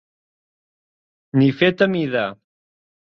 [1.41, 2.25] Ni fet a mida.